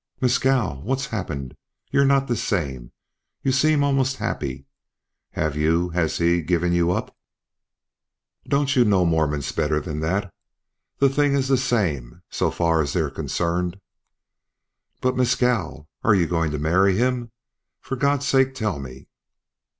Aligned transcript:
"Mescal! 0.19 0.81
What's 0.81 1.05
happened? 1.05 1.55
You're 1.91 2.05
not 2.07 2.27
the 2.27 2.35
same. 2.35 2.91
You 3.43 3.51
seem 3.51 3.83
almost 3.83 4.15
happy. 4.17 4.65
Have 5.33 5.55
you 5.55 5.89
has 5.89 6.17
he 6.17 6.41
given 6.41 6.73
you 6.73 6.89
up?" 6.89 7.15
"Don't 8.47 8.75
you 8.75 8.83
know 8.83 9.05
Mormons 9.05 9.51
better 9.51 9.79
than 9.79 9.99
that? 9.99 10.33
The 10.97 11.07
thing 11.07 11.33
is 11.35 11.49
the 11.49 11.55
same 11.57 12.23
so 12.31 12.49
far 12.49 12.81
as 12.81 12.93
they're 12.93 13.11
concerned." 13.11 13.79
"But 15.01 15.15
Mescal 15.15 15.87
are 16.03 16.15
you 16.15 16.25
going 16.25 16.49
to 16.49 16.57
marry 16.57 16.97
him? 16.97 17.31
For 17.79 17.95
God's 17.95 18.25
sake, 18.27 18.55
tell 18.55 18.79
me." 18.79 19.07